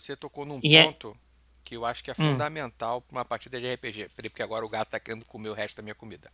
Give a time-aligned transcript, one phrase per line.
[0.00, 1.16] você tocou num E é- ponto
[1.64, 2.30] que eu acho que é Hum.
[2.32, 4.08] fundamental para uma partida de RPG.
[4.14, 6.30] Peraí, porque agora o gato tá querendo comer o resto da minha comida.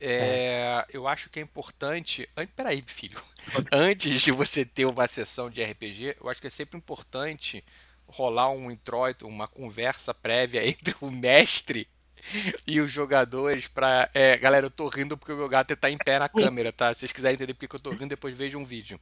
[0.00, 2.28] É, Eu acho que é importante.
[2.36, 3.20] an- Peraí, filho.
[3.72, 7.64] Antes de você ter uma sessão de RPG, eu acho que é sempre importante
[8.06, 11.86] rolar um introito, uma conversa prévia entre o mestre
[12.66, 14.08] e os jogadores pra.
[14.14, 16.92] é, galera, eu tô rindo porque o meu gato tá em pé na câmera, tá?
[16.94, 18.98] Se vocês quiserem entender porque que eu tô rindo, depois vejam um vídeo.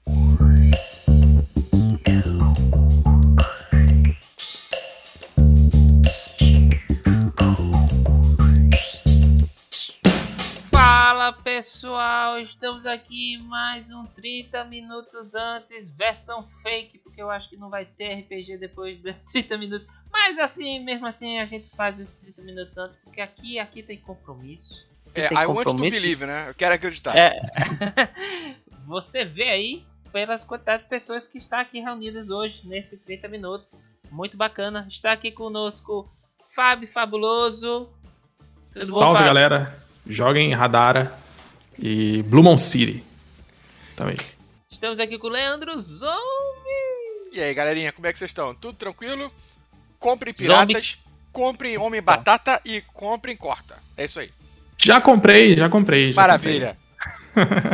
[11.97, 17.71] Pessoal, estamos aqui mais um 30 minutos antes, versão fake, porque eu acho que não
[17.71, 19.87] vai ter RPG depois de 30 minutos.
[20.13, 23.97] Mas assim, mesmo assim, a gente faz esses 30 minutos antes, porque aqui, aqui tem
[23.97, 24.75] compromisso.
[25.07, 25.99] Aqui É, tem I want to compromisso.
[25.99, 26.51] believe, né?
[26.51, 27.17] Eu quero acreditar.
[27.17, 27.41] É.
[28.85, 29.83] Você vê aí
[30.13, 33.83] pelas quantidades de pessoas que estão aqui reunidas hoje nesse 30 minutos.
[34.11, 34.87] Muito bacana.
[34.91, 36.07] Está aqui conosco
[36.55, 37.89] Fábio Fabuloso.
[38.71, 39.27] Tudo bom, Salve Fábio?
[39.29, 41.25] galera, joguem Radara
[41.79, 43.03] e Blue Moon City.
[43.95, 44.17] Também.
[44.71, 46.13] Estamos aqui com o Leandro Zombie.
[47.33, 48.55] E aí, galerinha, como é que vocês estão?
[48.55, 49.33] Tudo tranquilo?
[49.99, 50.67] Comprem Zombie.
[50.67, 50.99] piratas,
[51.33, 53.77] comprem homem batata e comprem corta.
[53.97, 54.31] É isso aí.
[54.79, 56.13] Já comprei, já comprei.
[56.13, 56.77] Já Maravilha.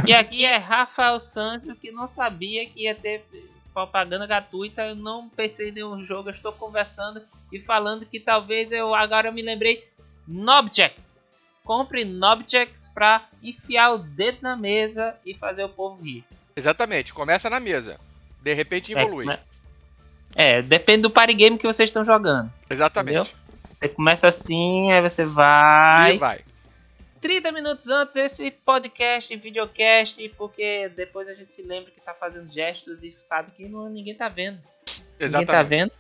[0.07, 3.25] E aqui é Rafael Sanzio, que não sabia que ia ter
[3.73, 4.83] propaganda gratuita.
[4.83, 6.29] Eu não pensei em nenhum jogo.
[6.29, 9.87] Eu estou conversando e falando que talvez eu agora eu me lembrei.
[10.27, 11.22] Nobjects.
[11.65, 16.25] Compre Nobjects pra enfiar o dedo na mesa e fazer o povo rir.
[16.57, 17.15] Exatamente.
[17.15, 17.99] Começa na mesa.
[18.41, 19.31] De repente evolui.
[19.31, 19.41] É?
[20.35, 22.53] É, depende do party game que vocês estão jogando.
[22.69, 23.35] Exatamente.
[23.79, 26.15] Você começa assim, aí você vai.
[26.15, 26.41] E vai.
[27.21, 32.53] 30 minutos antes esse podcast, videocast, porque depois a gente se lembra que tá fazendo
[32.53, 34.57] gestos e sabe que não, ninguém tá vendo.
[34.57, 35.69] Ninguém tá Exatamente.
[35.69, 35.93] vendo.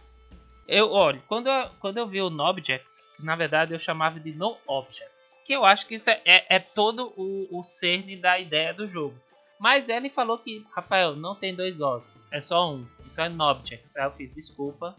[0.66, 4.32] Eu, olha, quando eu, quando eu vi o Nobjects, que na verdade eu chamava de
[4.32, 4.56] No
[5.44, 8.86] Que eu acho que isso é, é, é todo o, o cerne da ideia do
[8.86, 9.14] jogo.
[9.58, 12.86] Mas ele falou que, Rafael, não tem dois ossos, é só um.
[13.12, 13.96] Então é Nobjects.
[13.96, 14.96] Aí eu fiz desculpa,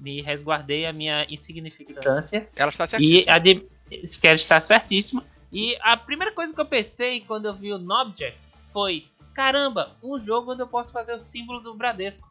[0.00, 2.48] me resguardei a minha insignificância.
[2.56, 3.32] Ela está E certíssima.
[3.34, 3.66] a de
[4.04, 5.24] Sketch está certíssima.
[5.52, 10.18] E a primeira coisa que eu pensei quando eu vi o Nobjects foi: caramba, um
[10.18, 12.28] jogo onde eu posso fazer o símbolo do Bradesco.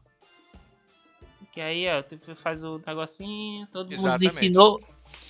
[1.55, 4.33] Que aí, ó, tu faz o negocinho, todo mundo Exatamente.
[4.33, 4.81] ensinou.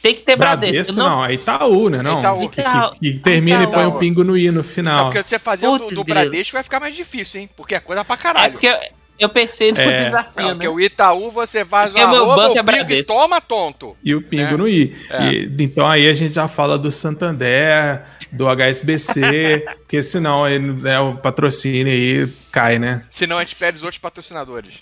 [0.01, 0.73] Tem que ter Bradesco.
[0.73, 2.01] Bradesco não, não, é Itaú, né?
[2.01, 2.49] Não, Itaú.
[2.49, 2.91] Que, Itaú.
[2.93, 3.95] que- que termina e põe Itaú.
[3.95, 5.05] um pingo no i no É final.
[5.05, 6.19] porque você fazer o do, Putz, do grilo.
[6.21, 7.49] Bradesco vai ficar mais difícil, hein?
[7.55, 8.53] Porque é coisa pra É caralho.
[8.53, 8.73] porque eu,
[9.19, 10.05] eu pensei no É.
[10.05, 10.53] desafio, Não, né?
[10.55, 13.13] porque o Itaú você faz uma meu arroba, banco é o pingo e Bradesco.
[13.13, 13.95] toma tonto.
[14.03, 14.57] E o pingo É.
[14.57, 14.95] no i.
[15.11, 15.31] É.
[15.31, 20.99] E- então aí a gente já fala do Santander, do HSBC, porque senão aí, né,
[20.99, 23.01] o patrocínio aí cai, né?
[23.11, 24.81] Senão a gente perde os outros patrocinadores.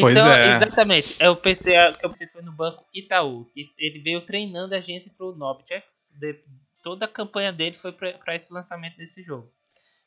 [0.00, 0.56] Pois então, é.
[0.56, 1.16] exatamente.
[1.22, 5.10] Eu pensei que eu pensei foi no banco Itaú, que ele veio treinando a gente
[5.10, 6.10] pro Nobjects.
[6.14, 6.40] De,
[6.82, 9.46] toda a campanha dele foi pra pra esse lançamento desse jogo.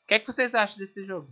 [0.04, 1.30] O que é que vocês acham desse jogo?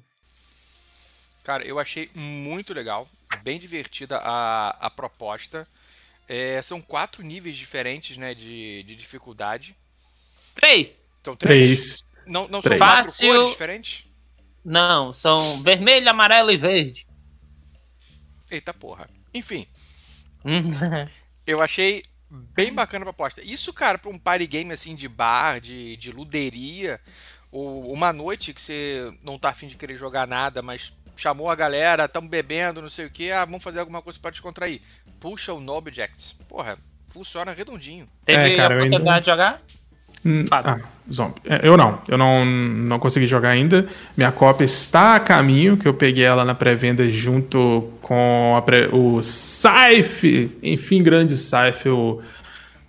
[1.44, 3.08] Cara, eu achei muito legal,
[3.42, 5.66] bem divertida a, a proposta.
[6.28, 9.74] É, são quatro níveis diferentes né, de, de dificuldade.
[10.54, 11.10] Três?
[11.24, 12.02] São três.
[12.02, 12.24] Três.
[12.26, 12.78] Não, não são Três.
[12.78, 13.34] quatro Fácil.
[13.34, 14.04] cores diferentes?
[14.62, 17.07] Não, são vermelho, amarelo e verde.
[18.50, 19.08] Eita porra.
[19.34, 19.66] Enfim,
[20.44, 20.72] Hum,
[21.46, 23.42] eu achei bem bacana a proposta.
[23.44, 27.00] Isso, cara, pra um party game assim de bar, de, de luderia,
[27.50, 31.54] ou uma noite que você não tá afim de querer jogar nada, mas chamou a
[31.56, 34.80] galera, estamos bebendo, não sei o que, ah, vamos fazer alguma coisa pra descontrair.
[35.18, 36.32] Puxa o Nobjects.
[36.48, 36.78] Porra,
[37.08, 38.08] funciona redondinho.
[38.24, 39.62] Teve É, cara, a oportunidade ainda- de jogar?
[40.24, 40.70] Hum, Fábio.
[40.72, 41.40] Ah, zombie.
[41.44, 43.86] É, Eu não, eu não, não consegui jogar ainda.
[44.16, 48.88] Minha cópia está a caminho, que eu peguei ela na pré-venda junto com a pré-
[48.92, 52.20] o Saif, enfim, grande Saif, o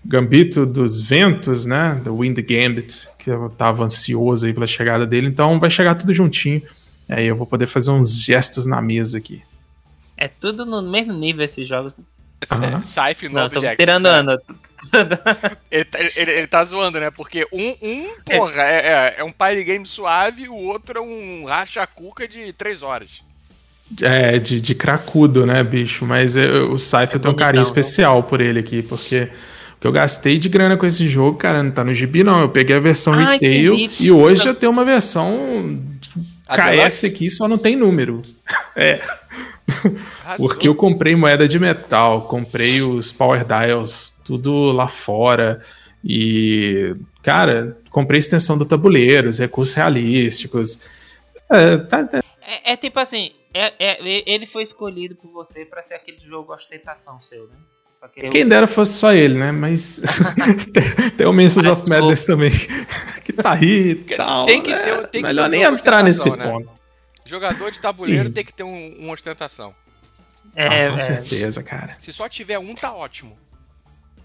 [0.03, 1.99] Gambito dos Ventos, né?
[2.03, 5.27] Do Wind Gambit, que eu tava ansioso aí pela chegada dele.
[5.27, 6.61] Então vai chegar tudo juntinho.
[7.07, 9.41] Aí eu vou poder fazer uns gestos na mesa aqui.
[10.17, 11.93] É tudo no mesmo nível esses jogos.
[12.51, 12.83] Aham.
[12.83, 14.37] Saif Não, tô tirando né?
[14.93, 15.09] Ano.
[15.71, 17.11] Ele, tá- ele- ele tá zoando, né?
[17.11, 21.45] Porque um, um porra, é, é, é um party game suave, o outro é um
[21.45, 23.21] racha-cuca de três horas.
[24.01, 26.05] É, de, de cracudo, né, bicho?
[26.05, 27.67] Mas eu- o Saif eu tenho um carinho né?
[27.67, 29.29] especial por ele aqui, porque
[29.77, 32.41] o que eu gastei de grana com esse jogo, cara, não tá no gibi, não.
[32.41, 35.81] Eu peguei a versão Ai, retail e hoje eu tenho uma versão
[36.47, 37.05] A KS Deluxe?
[37.07, 38.21] aqui, só não tem número.
[38.75, 39.01] É.
[40.37, 45.61] porque eu comprei moeda de metal, comprei os Power Dials, tudo lá fora.
[46.03, 50.79] E, cara, comprei extensão do tabuleiro, os recursos realísticos.
[51.51, 55.81] É, tá, tá- É, é tipo assim, É, é, ele foi escolhido por você pra
[55.81, 57.55] ser aquele jogo ostentação seu, né?
[58.31, 59.51] Quem dera fosse só ele, né?
[59.51, 60.01] Mas
[60.71, 62.51] tem, tem o Mentions of Madness também,
[63.25, 64.45] que tá aí e tal.
[64.45, 66.47] Tem que ter, tem que Melhor ter nem entrar nesse né?
[66.47, 66.69] ponto.
[67.29, 69.73] Jogador de tabuleiro tem que ter um, uma ostentação.
[70.55, 70.97] É, Ah, com é.
[70.97, 71.95] certeza, cara.
[71.99, 73.37] Se só tiver um, tá ótimo.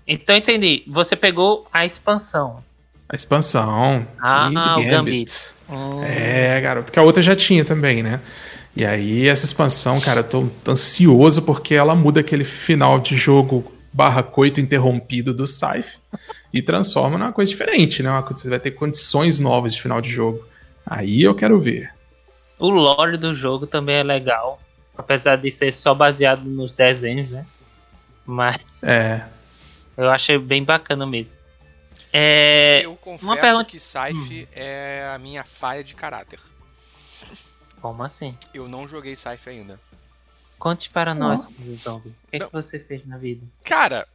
[0.09, 0.83] Então entendi.
[0.87, 2.65] Você pegou a expansão.
[3.09, 4.07] A expansão.
[4.19, 4.91] Ah, o Gambit.
[4.91, 5.33] Gambit.
[5.69, 6.03] Hum.
[6.03, 6.91] É, garoto.
[6.91, 8.21] Que a outra já tinha também, né?
[8.75, 13.71] E aí, essa expansão, cara, eu tô ansioso porque ela muda aquele final de jogo
[13.93, 15.99] barra coito interrompido do Scythe
[16.53, 18.11] e transforma numa coisa diferente, né?
[18.11, 20.43] Uma coisa- Você vai ter condições novas de final de jogo.
[20.87, 21.91] Aí eu quero ver.
[22.59, 24.61] O lore do jogo também é legal.
[24.97, 27.45] Apesar de ser só baseado nos desenhos, né?
[28.25, 29.25] Mas É.
[29.97, 31.35] eu achei bem bacana mesmo.
[32.13, 32.83] É.
[32.85, 36.39] Eu confesso pergunta- que Scythe é a minha falha de caráter.
[37.81, 38.37] Como assim?
[38.55, 39.81] Eu não joguei Scythe ainda.
[40.59, 42.09] Conte para nós, Zombie.
[42.11, 42.47] O que, Não.
[42.47, 43.45] que você fez na vida?
[43.65, 44.07] Cara,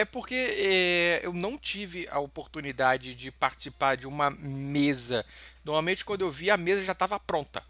[0.00, 5.24] é porque é, eu não tive a oportunidade de participar de uma mesa.
[5.64, 7.62] Normalmente, quando eu vi, a mesa já estava pronta.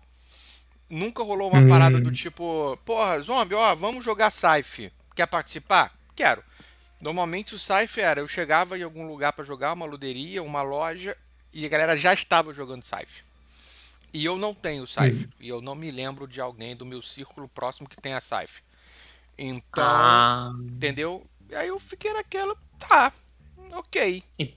[0.89, 1.63] Nunca rolou uma Hum.
[1.63, 4.93] parada do tipo, porra, zombie, ó, vamos jogar Scythe.
[5.15, 5.95] Quer participar?
[6.17, 6.43] Quero.
[7.03, 11.17] Normalmente o Scythe era, eu chegava em algum lugar para jogar, uma luderia, uma loja,
[11.53, 13.25] e a galera já estava jogando Scythe.
[14.13, 15.29] E eu não tenho Scythe.
[15.41, 18.63] E eu não me lembro de alguém do meu círculo próximo que tenha Scythe.
[19.39, 21.30] Então, Ah, Entendeu?
[21.51, 23.13] E aí eu fiquei naquela, tá,
[23.73, 24.23] ok.
[24.39, 24.55] E-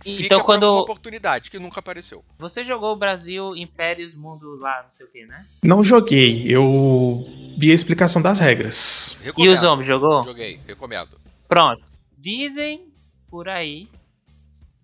[0.00, 2.24] Fica então quando- alguma oportunidade que nunca apareceu.
[2.38, 5.44] você jogou o Brasil, Impérios, Mundo lá, não sei o que, né?
[5.60, 7.26] Não joguei, eu
[7.58, 9.16] vi a explicação das regras.
[9.20, 9.52] E Recomendo.
[9.52, 10.22] o Zombie jogou?
[10.22, 11.18] Joguei, recomendo.
[11.48, 11.82] Pronto.
[12.16, 12.86] Dizem
[13.28, 13.88] por aí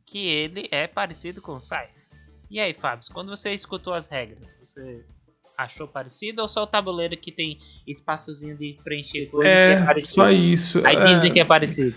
[0.04, 1.88] que ele é parecido com o Sai.
[2.50, 5.04] E aí, Fábio, quando você escutou as regras, você
[5.56, 9.84] achou parecido ou só o tabuleiro que tem espaçozinho de preencher coisas que é É,
[9.84, 10.12] parecido?
[10.14, 10.82] só isso.
[10.84, 11.14] Aí é.
[11.14, 11.94] dizem que é parecido.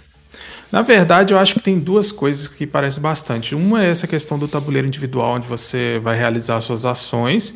[0.71, 3.55] Na verdade, eu acho que tem duas coisas que parecem bastante.
[3.55, 7.53] Uma é essa questão do tabuleiro individual, onde você vai realizar suas ações.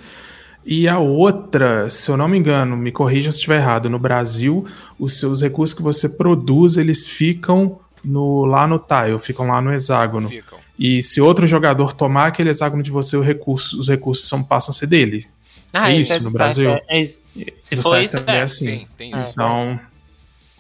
[0.66, 4.66] E a outra, se eu não me engano, me corrijam se estiver errado, no Brasil,
[4.98, 9.74] os seus recursos que você produz, eles ficam no, lá no tile, ficam lá no
[9.74, 10.30] hexágono.
[10.30, 10.58] Ficam.
[10.80, 14.72] E se outro jogador tomar aquele hexágono de você, o recurso- os recursos são, passam
[14.72, 15.26] a ser dele.
[15.74, 16.70] Ah, É isso isso, no é- Brasil?
[16.72, 17.06] é- é.
[17.06, 18.40] Se No for isso, também é.
[18.40, 18.66] é assim.
[18.80, 19.30] Sim, tem É.
[19.30, 19.80] Então,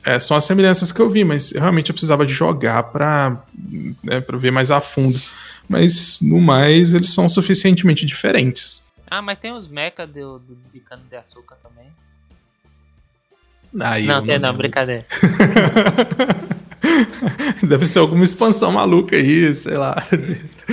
[0.05, 3.43] é, são as semelhanças que eu vi, mas realmente eu precisava de jogar para
[4.03, 5.19] né, pra ver mais a fundo.
[5.67, 8.83] Mas, no mais, eles são suficientemente diferentes.
[9.09, 11.87] Ah, mas tem os mecha do, do, de cano de açúcar também.
[13.85, 14.57] Aí não, tem não, lembro.
[14.57, 15.05] brincadeira.
[17.63, 19.95] Deve ser alguma expansão maluca aí, sei lá.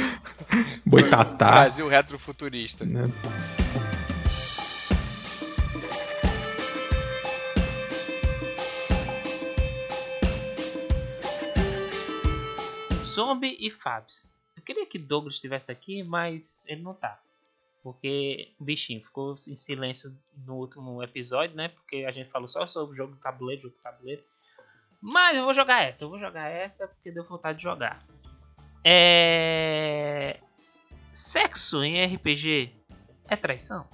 [0.85, 1.50] Boitatá.
[1.52, 2.85] Brasil retrofuturista.
[2.85, 3.08] né?
[13.18, 14.30] Zombie e Fabs.
[14.56, 17.20] Eu queria que Douglas estivesse aqui, mas ele não tá.
[17.82, 20.16] Porque o bichinho ficou em silêncio
[20.46, 21.68] no último episódio, né?
[21.68, 24.22] Porque a gente falou só sobre o jogo do tabuleiro, jogo do tabuleiro.
[25.00, 28.06] Mas eu vou jogar essa, eu vou jogar essa porque deu vontade de jogar.
[28.84, 30.38] É.
[31.12, 32.72] Sexo em RPG
[33.28, 33.88] é traição?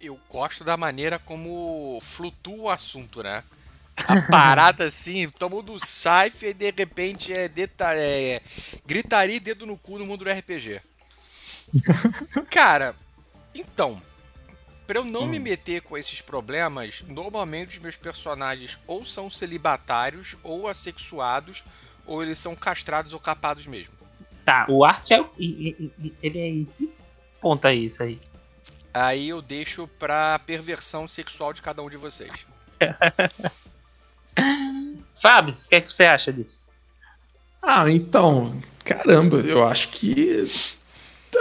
[0.00, 3.44] Eu gosto da maneira como flutua o assunto, né?
[3.96, 8.40] A parada assim, toma do Scythe e de repente é, deta- é
[8.84, 10.80] gritaria e dedo no cu no mundo do RPG.
[12.50, 12.94] Cara,
[13.54, 14.00] então,
[14.86, 20.36] pra eu não me meter com esses problemas, normalmente os meus personagens ou são celibatários,
[20.42, 21.62] ou assexuados,
[22.06, 23.94] ou eles são castrados ou capados mesmo.
[24.44, 25.20] Tá, o arte é.
[25.20, 26.48] o- Ele é.
[26.48, 26.92] em que
[27.40, 28.20] Ponta é isso aí.
[28.92, 32.46] Aí eu deixo pra perversão sexual de cada um de vocês.
[35.24, 36.68] Fábio, o que, é que você acha disso?
[37.62, 38.54] Ah, então,
[38.84, 40.44] caramba, eu acho que.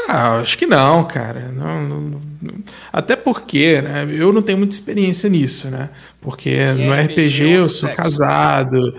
[0.08, 1.50] Ah, acho que não, cara.
[1.50, 2.64] Não, não- não-
[2.94, 4.08] Até porque, né?
[4.10, 5.90] Eu não tenho muita experiência nisso, né?
[6.22, 8.02] Porque no RPG RPG ou eu no sou sexo?
[8.02, 8.96] casado,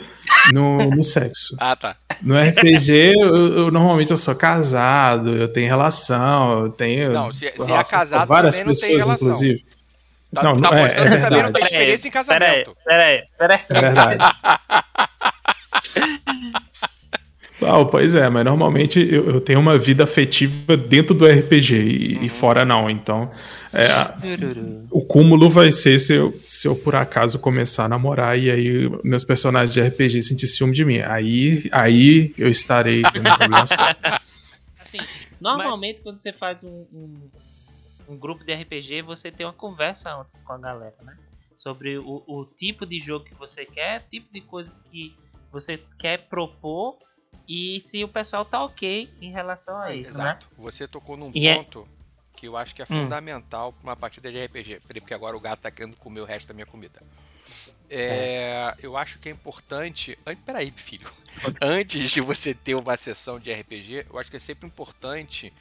[0.55, 1.57] no, no sexo.
[1.61, 1.97] Ah, tá.
[2.21, 7.11] No RPG, eu, eu- normalmente eu sou casado, eu tenho relação, eu tenho.
[7.11, 9.29] Não, se- se é relações com casado, várias também não tem pessoas, relação.
[9.29, 9.65] inclusive.
[10.35, 11.65] Tá, Não, tá não é, mostrando é que também não tem verdade.
[11.75, 12.71] experiência em casamento.
[12.71, 13.61] aí, pera aí, pera aí.
[13.71, 14.25] É verdade.
[17.61, 22.17] Não, pois é, mas normalmente eu, eu tenho uma vida afetiva dentro do RPG e,
[22.17, 22.23] Uhum.
[22.25, 22.91] e fora não.
[22.91, 23.31] Então,
[23.73, 23.87] é,
[24.91, 28.91] o cúmulo vai ser se eu, se eu por acaso começar a namorar e aí
[29.03, 30.99] meus personagens de RPG sentir ciúme de mim.
[31.01, 33.97] Aí, aí eu estarei tendo problema sério.
[34.81, 34.99] Assim,
[35.41, 37.15] normalmente quando você faz um, um,
[38.09, 41.17] um grupo de RPG, você tem uma conversa antes com a galera, né?
[41.57, 45.17] Sobre o, o tipo de jogo que você quer, tipo de coisas que
[45.53, 46.99] você quer propor
[47.49, 50.25] e se o pessoal tá ok em relação a isso, né?
[50.31, 50.49] Exato.
[50.51, 50.55] né?
[50.59, 51.89] Você tocou num E é- ponto
[52.37, 53.03] que eu acho que é Hum.
[53.03, 54.81] fundamental para uma partida de RPG.
[54.87, 57.01] Peraí, porque agora o gato tá querendo comer o resto da minha comida.
[57.89, 60.19] É, Eu acho que é importante.
[60.45, 61.09] Peraí, filho.
[61.61, 65.53] Antes de você ter uma sessão de RPG, eu acho que é sempre importante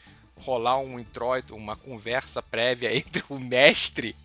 [0.44, 4.16] rolar um introito, uma conversa prévia entre o mestre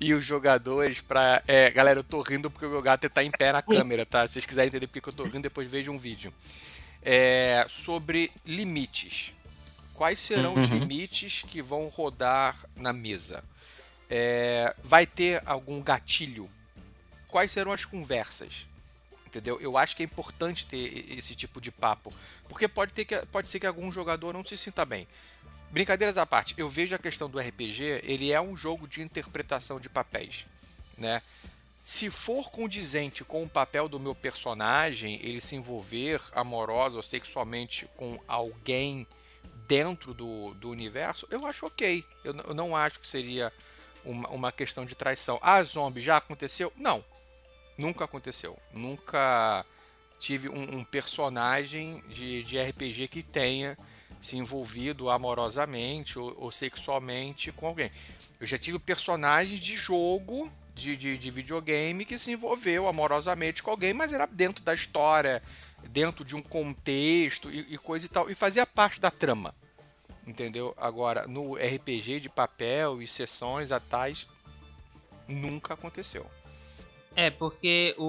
[0.00, 1.42] e os jogadores pra.
[1.48, 4.26] É, galera, eu tô rindo porque o meu gato tá em pé na câmera, tá?
[4.26, 6.32] Se vocês quiserem entender porque que eu tô rindo, depois vejam um vídeo.
[7.02, 9.32] É, sobre limites.
[9.94, 10.76] Quais serão os Uhum.
[10.78, 13.42] limites que vão rodar na mesa?
[14.08, 16.48] É, vai ter algum gatilho?
[17.26, 18.66] Quais serão as conversas?
[19.26, 19.58] Entendeu?
[19.60, 22.14] Eu acho que é importante ter esse tipo de papo.
[22.48, 25.06] Porque pode, ter que, pode ser que algum jogador não se sinta bem.
[25.70, 29.78] Brincadeiras à parte, eu vejo a questão do RPG, ele é um jogo de interpretação
[29.78, 30.46] de papéis,
[30.96, 31.22] né?
[31.84, 37.88] Se for condizente com o papel do meu personagem, ele se envolver amorosa ou sexualmente
[37.96, 39.06] com alguém
[39.66, 42.04] dentro do, do universo, eu acho ok.
[42.24, 43.52] Eu, eu não acho que seria
[44.04, 45.38] uma, uma questão de traição.
[45.42, 46.72] Ah, zombie, já aconteceu?
[46.76, 47.04] Não.
[47.76, 48.58] Nunca aconteceu.
[48.72, 49.64] Nunca
[50.18, 53.78] tive um, um personagem de, de RPG que tenha
[54.20, 57.90] se envolvido amorosamente ou, ou sexualmente com alguém.
[58.40, 63.70] Eu já tive personagens de jogo, de, de, de videogame, que se envolveu amorosamente com
[63.70, 65.42] alguém, mas era dentro da história,
[65.90, 69.54] dentro de um contexto e, e coisa e tal, e fazia parte da trama.
[70.26, 70.74] Entendeu?
[70.76, 74.26] Agora, no RPG de papel e sessões a tais,
[75.26, 76.26] nunca aconteceu.
[77.16, 78.04] É, porque o,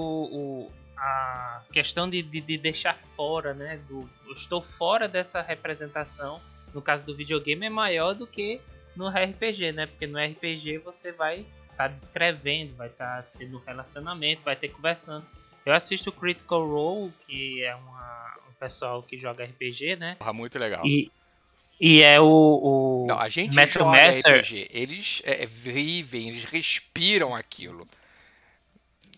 [0.66, 3.80] o- a questão de, de, de deixar fora, né?
[3.88, 6.42] Do, eu estou fora dessa representação,
[6.74, 8.60] no caso do videogame, é maior do que
[8.96, 9.86] no RPG, né?
[9.86, 15.26] Porque no RPG você vai estar descrevendo, vai estar tendo um relacionamento, vai ter conversando.
[15.66, 20.16] Eu assisto Critical Role, que é uma, um pessoal que joga RPG, né?
[20.20, 20.86] Porra, muito legal.
[20.86, 21.10] E,
[21.80, 24.40] e é o, o Não, a gente Metro joga Master.
[24.40, 27.88] RPG, eles é, vivem, eles respiram aquilo.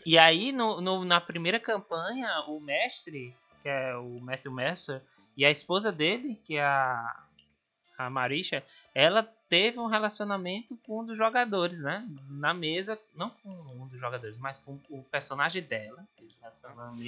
[0.05, 5.01] E aí, no, no- na primeira campanha, o mestre, que é o Matthew Messer,
[5.37, 7.15] e a esposa dele, que é a,
[7.97, 12.05] a Marisha, ela teve um relacionamento com um dos jogadores, né?
[12.29, 16.03] Na mesa, não com um dos jogadores, mas com o personagem dela.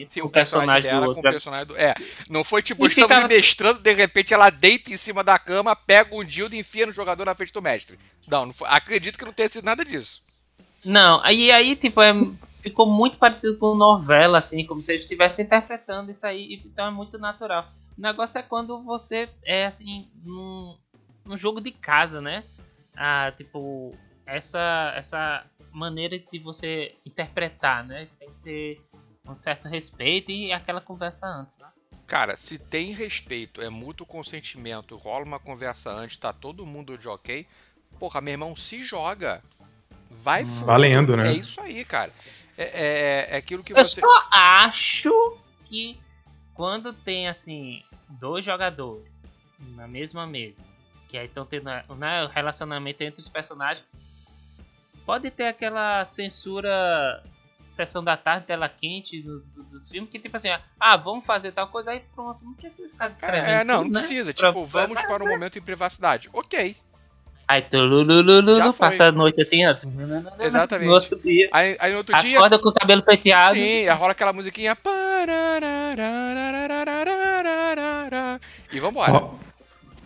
[0.08, 1.32] Sim, com o personagem dela do com o outro.
[1.32, 1.76] personagem do.
[1.76, 1.96] É,
[2.30, 5.76] não foi tipo, E estamos ficava- mestrando, de repente ela deita em cima da cama,
[5.76, 7.98] pega um dildo e enfia no jogador na frente do mestre.
[8.28, 10.22] Não, não foi- acredito que não tenha sido nada disso.
[10.86, 12.14] Não, aí, aí tipo, é,
[12.64, 16.92] ficou muito parecido com novela, assim, como se eles estivessem interpretando isso aí, então é
[16.92, 17.68] muito natural.
[17.98, 20.78] O negócio é quando você é, assim, num,
[21.26, 22.46] num jogo de casa, né?
[22.96, 23.94] Ah, tipo,
[24.26, 28.08] essa, essa maneira de você interpretar, né?
[28.18, 28.82] Tem que ter
[29.28, 31.68] um certo respeito e aquela conversa antes, né?
[32.08, 37.10] Cara, se tem respeito, é mútuo consentimento, rola uma conversa antes, tá todo mundo de
[37.10, 37.46] ok,
[38.00, 39.44] porra, meu irmão, se joga.
[40.10, 40.66] Vai fundo.
[40.66, 41.30] Valendo, né?
[41.30, 42.14] É isso aí, cara.
[42.58, 44.00] É, é, é aquilo que Eu você.
[44.02, 45.98] só acho que
[46.54, 49.06] quando tem assim dois jogadores
[49.76, 50.64] na mesma mesa,
[51.10, 53.86] que aí estão tendo né, o relacionamento entre os personagens,
[55.06, 57.24] pode ter aquela censura
[57.70, 61.52] sessão da tarde, tela quente do- do- dos filmes, que tipo assim, ah, vamos fazer
[61.52, 63.50] tal coisa aí pronto, não precisa ficar descrevendo.
[63.50, 64.00] É, não, tudo, não né?
[64.00, 64.32] precisa.
[64.34, 66.30] Pra- Tipo, vamos para um momento em privacidade.
[66.32, 66.76] Ok.
[67.48, 68.88] Aí tulululu, Já foi.
[68.90, 69.86] passa a noite assim antes.
[70.40, 70.88] Exatamente.
[70.88, 71.50] No outro dia.
[71.52, 72.38] Aí, aí no outro dia.
[72.38, 73.56] Acorda com o cabelo penteado.
[73.56, 74.76] Sim, rola aquela musiquinha.
[78.72, 79.12] E vambora.
[79.12, 79.40] Ro-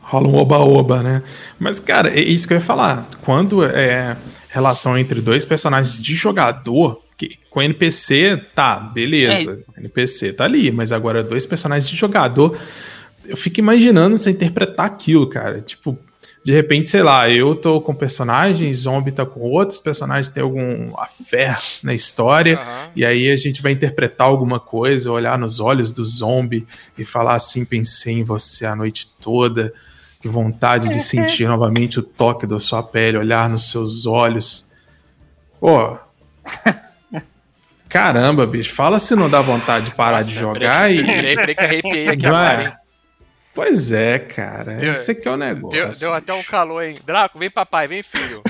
[0.02, 1.22] Rola um oba-oba, né?
[1.60, 3.06] Mas, cara, é isso que eu ia falar.
[3.24, 4.16] Quando é
[4.48, 9.52] relação entre dois personagens de jogador, que com NPC, tá, É beleza.
[9.52, 9.64] isso.
[9.78, 12.58] NPC tá ali, mas agora dois personagens de jogador,
[13.26, 15.60] eu fico imaginando você interpretar aquilo, cara.
[15.62, 16.00] Tipo,
[16.48, 20.42] de repente, sei lá, eu tô com um personagem, zombie tá com outros personagens, tem
[20.42, 22.56] algum afé na história.
[22.56, 22.92] Aham.
[22.96, 26.66] E aí a gente vai interpretar alguma coisa, olhar nos olhos do zombie
[26.98, 29.74] e falar assim: pensei em você a noite toda,
[30.22, 34.72] que vontade de sentir novamente o toque da sua pele, olhar nos seus olhos.
[35.60, 35.98] Pô.
[37.90, 41.06] Caramba, bicho, fala se não dá vontade de parar de Nossa, jogar peraí, e.
[41.06, 42.74] Peraí, peraí que arrepiei aqui agora, hein?
[43.58, 44.76] Pois é, cara.
[44.76, 45.72] Deu- Esse aqui é o negócio.
[45.72, 46.96] Deu, deu até um calor, hein?
[47.04, 48.44] Draco, vem papai, vem filho.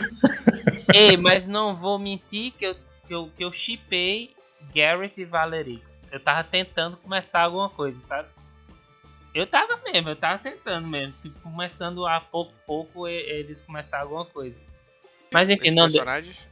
[0.93, 2.75] Ei, mas não vou mentir que eu,
[3.07, 4.35] que eu, que eu chipei
[4.75, 6.05] Garrett e Valerix.
[6.11, 8.27] Eu tava tentando começar alguma coisa, sabe?
[9.33, 11.13] Eu tava mesmo, eu tava tentando mesmo.
[11.21, 14.59] Tipo, começando a pouco pouco eles começaram alguma coisa.
[15.31, 15.83] Mas enfim, Esses não.
[15.85, 16.45] personagens?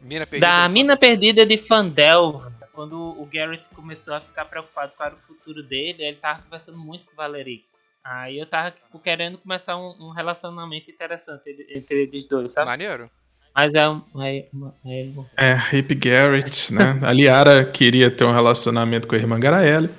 [0.00, 0.46] Mina perdida.
[0.50, 5.62] Da mina perdida de Fandel, quando o Garrett começou a ficar preocupado para o futuro
[5.62, 7.88] dele, ele tava conversando muito com o Valerix.
[8.02, 12.66] Aí eu tava tipo, querendo começar um, um relacionamento interessante entre, eles dois, sabe?
[12.66, 13.10] Maneiro.
[13.54, 14.02] Mas é um.
[14.20, 14.46] É,
[14.86, 16.98] é, É, Hip Garrett, né?
[17.02, 19.90] A Liara queria ter um relacionamento com a irmã Garaele.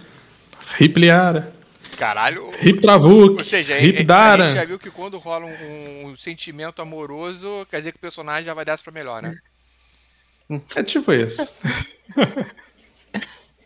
[0.79, 1.53] Hip Liara.
[1.97, 2.49] Caralho.
[2.63, 3.37] Hip Travuk.
[3.37, 4.47] Ou seja, Hip a, a Dara.
[4.47, 8.45] gente já viu que quando rola um, um sentimento amoroso, quer dizer que o personagem
[8.45, 9.37] já vai dessa pra melhor, né?
[10.75, 11.55] É tipo isso.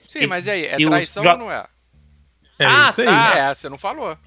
[0.08, 0.66] Sim, mas e aí?
[0.66, 1.66] É traição ou não é?
[2.60, 3.08] É Ah, isso aí.
[3.08, 3.38] tá.
[3.38, 4.18] É, você não falou.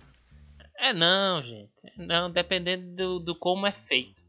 [0.79, 1.71] É não, gente.
[1.97, 4.23] Não, dependendo do, do como é feito.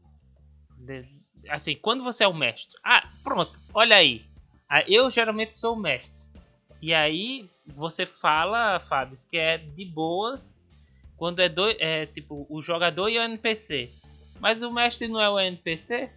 [0.78, 1.06] De-
[1.48, 2.78] assim, quando você é o mestre.
[2.84, 4.24] Ah, pronto, olha aí.
[4.68, 6.20] Ah, Eu geralmente sou o mestre.
[6.82, 10.60] E aí você fala, Fábio, que é de boas
[11.16, 13.90] quando é, dois, é tipo o jogador e o NPC.
[14.40, 16.10] Mas o mestre não é o NPC?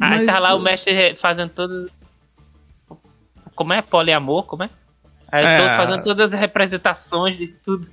[0.00, 2.18] Aí Mas, tá lá o mestre fazendo todos.
[3.54, 3.80] Como é?
[3.80, 4.42] Poliamor?
[4.44, 4.70] Como é?
[5.34, 5.58] Aí É.
[5.58, 7.88] todo fazendo todas as representações de tudo.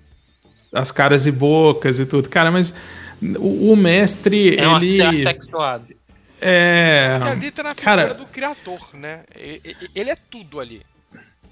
[0.74, 2.30] As caras e bocas e tudo.
[2.30, 2.74] Cara, mas
[3.40, 5.02] o, o mestre, É um ele.
[5.02, 5.86] assexuado.
[6.40, 7.18] É.
[7.20, 9.22] Porque ali tá na cara- figura do criador, né?
[9.94, 10.82] Ele é tudo ali.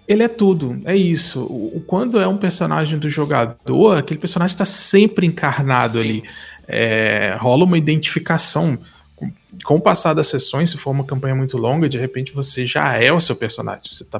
[0.08, 1.43] Ele é tudo, é isso.
[1.43, 6.00] O- quando é um personagem do jogador, aquele personagem está sempre encarnado Sim.
[6.00, 6.24] ali.
[6.67, 8.77] É, rola uma identificação.
[9.15, 9.31] Com,
[9.63, 12.96] com o passar das sessões, se for uma campanha muito longa, de repente você já
[12.96, 13.84] é o seu personagem.
[13.91, 14.19] Você está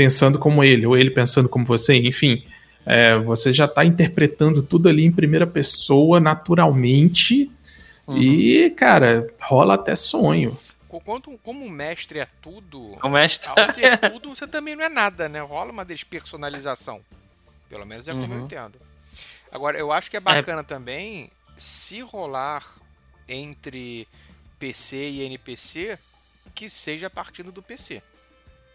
[0.00, 2.42] pensando como ele, ou ele pensando como você, enfim.
[2.86, 7.50] é, você já está interpretando tudo ali em primeira pessoa, naturalmente.
[8.06, 8.16] Uhum.
[8.16, 10.56] E, cara, rola até sonho.
[11.04, 13.48] Quanto, como o mestre é tudo, O mestre.
[13.54, 15.40] ao ser tudo, você também não é nada, né?
[15.42, 17.00] Rola uma despersonalização.
[17.68, 18.44] Pelo menos é como eu Uhum.
[18.46, 18.78] entendo.
[19.52, 22.64] Agora, eu acho que é bacana também se rolar
[23.28, 24.08] entre
[24.58, 25.98] PC e NPC
[26.54, 28.02] que seja partindo do PC.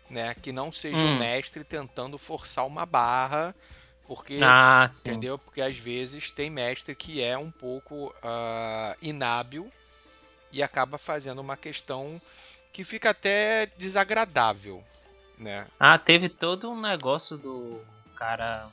[0.09, 0.35] Né?
[0.35, 1.17] Que não seja o Hum.
[1.17, 3.55] mestre tentando forçar uma barra,
[4.07, 4.89] porque Ah.
[4.99, 5.37] Entendeu?
[5.37, 9.71] Porque às vezes tem mestre que é um pouco ah, inábil
[10.51, 12.21] e acaba fazendo uma questão
[12.71, 14.83] que fica até desagradável,
[15.37, 15.65] né?
[15.79, 17.81] Ah, teve todo um negócio do
[18.15, 18.69] cara.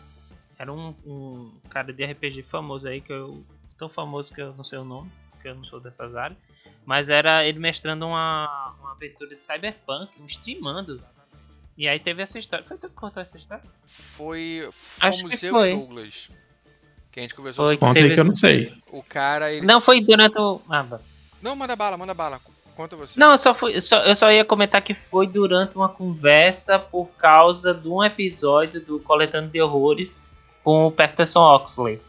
[0.58, 3.44] Era um, um cara de RPG famoso aí, que eu.
[3.78, 6.38] Tão famoso que eu não sei o nome, porque eu não sou dessas áreas.
[6.84, 11.02] Mas era ele mestrando uma, uma aventura de Cyberpunk, um streamando.
[11.76, 12.64] E aí teve essa história.
[12.66, 13.64] Foi tu que contou essa história?
[13.86, 14.68] Foi
[15.00, 15.72] Acho fomos que eu foi.
[15.72, 16.30] e Douglas
[17.10, 18.72] que a gente conversou Foi sobre Conta aí teve que eu não sei.
[18.90, 20.60] o cara, ele Não, foi durante o.
[20.70, 20.98] Ah.
[21.42, 22.40] Não, manda bala, manda bala.
[22.74, 23.20] Conta você.
[23.20, 27.06] Não, eu só, fui, só, eu só ia comentar que foi durante uma conversa por
[27.18, 30.22] causa de um episódio do Coletando de Horrores
[30.64, 32.00] com o Peterson Oxley.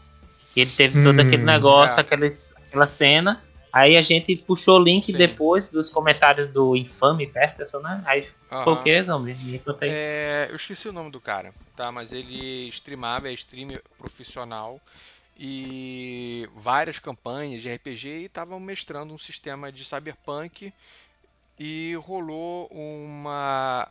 [0.56, 2.00] Ele teve todo Hum, aquele negócio, é.
[2.00, 3.42] aqueles, aquela cena.
[3.74, 5.14] Aí a gente puxou o link Sim.
[5.18, 8.00] depois dos comentários do infame Peterson, né?
[8.06, 8.28] Aí
[8.66, 9.34] o que, Zombie?
[9.34, 9.60] Me.
[9.80, 11.90] É, eu esqueci o nome do cara, tá?
[11.90, 14.80] Mas ele streamava, é streamer profissional
[15.36, 20.72] e várias campanhas de RPG e estavam mestrando um sistema de cyberpunk
[21.58, 23.88] e rolou uma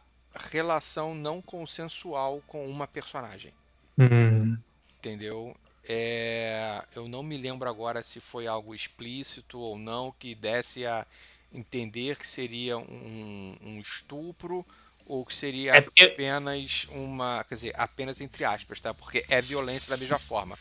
[0.50, 3.52] relação não consensual com uma personagem,
[4.00, 4.58] Hum.
[4.98, 5.54] entendeu?
[5.88, 11.06] É, eu não me lembro agora se foi algo explícito ou não que desse a
[11.54, 14.66] entender que seria um, um estupro
[15.06, 18.94] ou que seria É porque- apenas uma, quer dizer, apenas entre aspas, tá?
[18.94, 20.58] Porque é violência da mesma forma,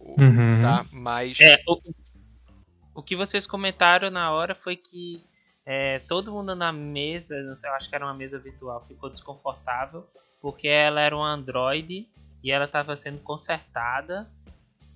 [0.00, 0.60] O- Uhum.
[0.62, 0.86] tá?
[0.92, 1.78] Mas É, o,
[2.94, 5.22] o que vocês comentaram na hora foi que
[5.66, 9.10] é, todo mundo na mesa, não sei, eu acho que era uma mesa virtual, ficou
[9.10, 10.06] desconfortável
[10.40, 12.08] porque ela era um androide
[12.42, 14.26] e ela estava sendo consertada.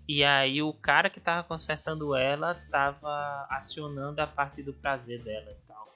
[0.08, 5.46] E aí o cara que estava consertando ela estava acionando a parte do prazer dela
[5.50, 5.88] e tal.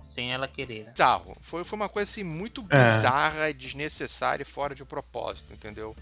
[0.00, 0.90] Sem ela querer, né?
[0.92, 1.36] bizarro.
[1.40, 2.84] Foi, foi uma coisa assim muito É.
[2.84, 5.96] bizarra, desnecessária e fora de propósito, entendeu?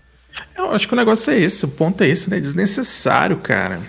[0.56, 2.40] Eu acho que o negócio é esse, o ponto é esse, né?
[2.40, 3.80] Desnecessário, cara.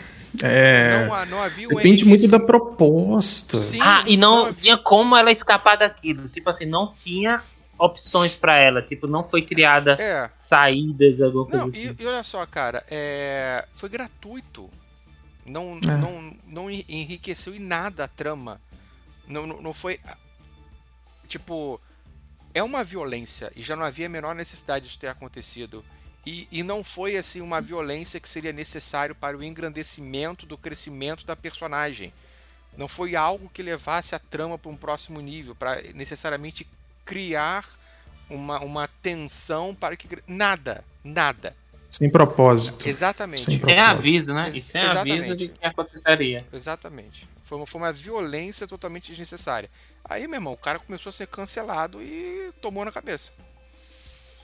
[0.44, 1.06] É.
[1.06, 3.58] Não, não havia um Depende muito da proposta.
[3.58, 6.28] Sim, ah, e não, havia- tinha como ela escapar daquilo.
[6.28, 7.42] Tipo assim, não tinha
[7.78, 8.82] opções pra ela.
[8.82, 11.96] Tipo, não foi criada É, saídas, alguma coisa Não, assim.
[12.00, 14.70] e, e olha só, cara, é, foi gratuito.
[15.46, 15.98] Não, É.
[15.98, 18.62] não, não en- enriqueceu em nada a trama.
[19.28, 20.00] Não, não, não foi.
[21.28, 21.80] Tipo,
[22.54, 25.84] é uma violência e já não havia a menor necessidade disso ter acontecido.
[26.26, 31.26] E, e não foi assim uma violência que seria necessário para o engrandecimento do crescimento
[31.26, 32.14] da personagem.
[32.78, 36.66] Não foi algo que levasse a trama para um próximo nível, para necessariamente
[37.06, 37.66] criar
[38.30, 40.08] uma, uma tensão para que.
[40.28, 41.56] Nada, nada.
[41.90, 42.88] Sem propósito.
[42.90, 43.44] Exatamente.
[43.44, 43.90] Sem Sem propósito.
[44.00, 44.50] aviso, né?
[44.50, 45.36] E sem aviso exatamente.
[45.36, 46.46] de que aconteceria.
[46.52, 47.28] Exatamente.
[47.44, 49.70] Foi uma, foi uma violência totalmente desnecessária.
[50.04, 53.32] Aí, meu irmão, o cara começou a ser cancelado e tomou na cabeça.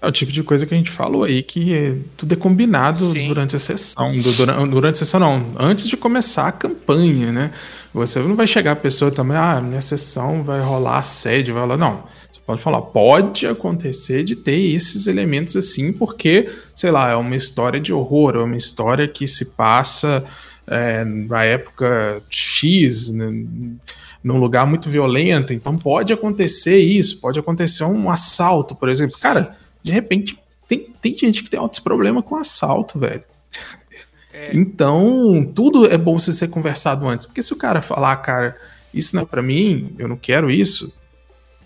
[0.02, 3.04] É o tipo de coisa que a gente falou aí, que é- tudo é combinado
[3.12, 3.28] Sim.
[3.28, 4.16] durante a sessão.
[4.16, 5.54] Du- dura- Durante, a sessão, não.
[5.58, 7.52] Antes de começar a campanha, né?
[7.94, 11.78] Você não vai chegar a pessoa também, ah, minha sessão vai rolar assédio, vai rolar.
[11.78, 12.08] Não.
[12.50, 17.80] Pode falar, pode acontecer de ter esses elementos assim, porque, sei lá, é uma história
[17.80, 20.26] de horror, é uma história que se passa
[20.66, 23.46] é, na época X, né,
[24.24, 25.54] num lugar muito violento.
[25.54, 29.16] Então pode acontecer isso, pode acontecer um assalto, por exemplo.
[29.16, 29.22] Sim.
[29.22, 33.24] Cara, de repente, tem, tem gente que tem altos problemas com assalto, velho.
[34.34, 34.50] É.
[34.56, 37.28] Então, tudo é bom se ser conversado antes.
[37.28, 38.56] Porque se o cara falar, cara,
[38.92, 40.92] isso não é pra mim, eu não quero isso,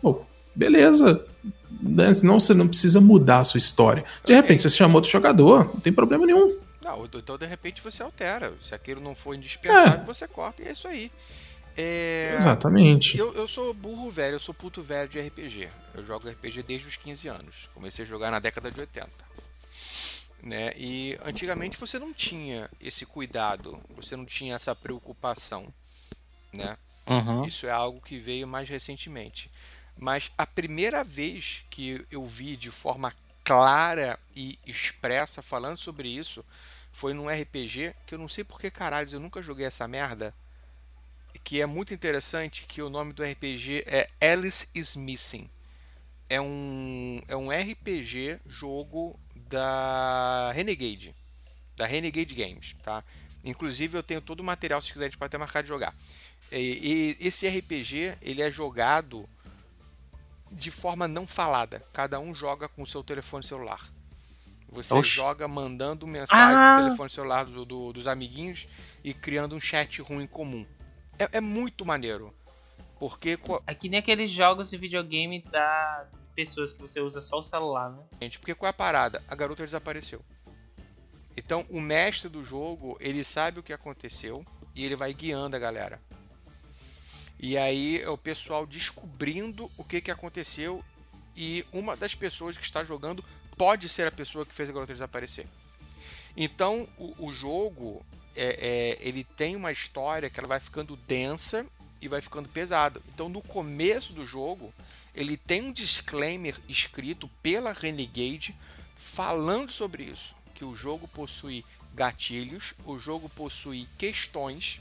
[0.02, 1.26] pô, beleza.
[1.82, 2.14] Né?
[2.14, 4.04] Senão você não precisa mudar a sua história.
[4.24, 4.36] De Ok.
[4.36, 6.58] repente, você chamou outro jogador, não tem problema nenhum.
[6.84, 8.54] Não, então de repente você altera.
[8.62, 10.06] Se aquilo não for indispensável, É.
[10.06, 11.12] você corta e é isso aí.
[11.76, 13.18] É, Exatamente.
[13.18, 15.70] Eu, eu sou burro velho, eu sou puto velho de RPG.
[15.96, 17.70] Eu jogo RPG desde os 15 anos.
[17.74, 19.10] Comecei a jogar na década de 80.
[20.44, 20.72] Né?
[20.78, 25.66] E antigamente você não tinha esse cuidado, você não tinha essa preocupação.
[26.52, 26.78] Né?
[27.10, 27.46] Uhum.
[27.46, 29.50] Isso é algo que veio mais recentemente.
[29.98, 36.44] Mas a primeira vez que eu vi de forma clara e expressa falando sobre isso
[36.92, 40.34] foi num RPG que eu não sei por que caralho eu nunca joguei essa merda.
[41.44, 45.50] Que é muito interessante que o nome do RPG é Alice is Missing.
[46.30, 51.14] É um, é um RPG jogo da Renegade.
[51.76, 53.04] Da Renegade Games, tá?
[53.44, 55.94] Inclusive eu tenho todo o material se quiser a gente pode até marcar de jogar.
[56.52, 59.28] E, e esse RPG ele é jogado
[60.54, 61.84] de forma não falada.
[61.92, 63.82] Cada um joga com o seu telefone celular.
[64.70, 65.10] Você Oxe.
[65.10, 66.74] joga mandando mensagem Ah.
[66.76, 68.68] pro telefone celular do- do- dos amiguinhos
[69.04, 70.66] e criando um chat ruim comum.
[71.20, 72.34] É, é muito maneiro.
[73.00, 77.38] Porque, co- É que nem aqueles jogos de videogame da pessoas que você usa só
[77.40, 78.02] o celular, né?
[78.22, 79.22] gente, porque qual é a parada?
[79.28, 80.24] A garota desapareceu.
[81.38, 85.60] Então, o mestre do jogo, ele sabe o que aconteceu e ele vai guiando a
[85.60, 86.02] galera.
[87.44, 90.82] E aí é o pessoal descobrindo o que, que aconteceu
[91.36, 93.22] e uma das pessoas que está jogando
[93.58, 95.46] pode ser a pessoa que fez a garota desaparecer.
[96.38, 98.02] Então, o, o jogo,
[98.34, 101.66] é, é, ele tem uma história que ela vai ficando densa
[102.02, 103.02] e vai ficando pesada.
[103.14, 104.74] Então, no começo do jogo,
[105.14, 108.56] ele tem um disclaimer escrito pela Renegade
[108.96, 114.80] falando sobre isso, que o jogo possui gatilhos, o jogo possui questões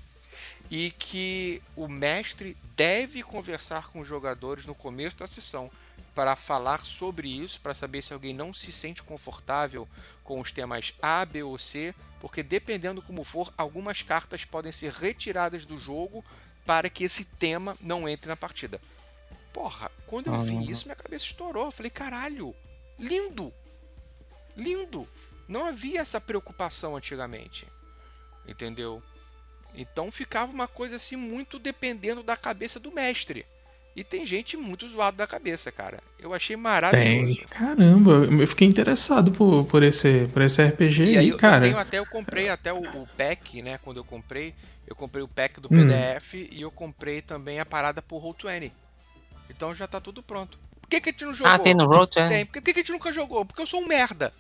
[0.74, 5.70] e que o mestre deve conversar com os jogadores no começo da sessão
[6.14, 9.87] para falar sobre isso, para saber se alguém não se sente confortável
[10.24, 14.92] com os temas A, B ou C, porque dependendo como for, algumas cartas podem ser
[14.94, 16.24] retiradas do jogo
[16.64, 18.80] para que esse tema não entre na partida.
[19.52, 20.70] Porra, quando eu vi Uhum.
[20.70, 21.66] isso, minha cabeça estourou.
[21.66, 22.54] Eu falei, caralho,
[22.98, 23.52] lindo!
[24.56, 25.06] Lindo!
[25.46, 27.66] Não havia essa preocupação antigamente.
[28.48, 29.02] Entendeu?
[29.74, 33.46] Então ficava uma coisa assim muito dependendo da cabeça do mestre.
[33.94, 36.02] E tem gente muito zoada da cabeça, cara.
[36.18, 37.40] Eu achei maravilhoso.
[37.40, 37.46] Tem.
[37.50, 41.66] Caramba, eu fiquei interessado por, por, esse, por esse RPG E aí, eu, cara.
[41.66, 43.78] eu tenho até, eu comprei até o, o pack, né?
[43.78, 44.54] Quando eu comprei,
[44.87, 45.76] eu comprei o pack do Hum.
[45.76, 48.72] PDF e eu comprei também a parada por Roll20.
[49.50, 50.58] Então já tá tudo pronto.
[50.80, 51.52] Por que, que a gente não jogou?
[51.52, 52.28] Ah, tem no Roll Tem.
[52.28, 52.46] Tem.
[52.46, 53.44] Por que, que a gente nunca jogou?
[53.44, 54.32] Porque eu sou um merda.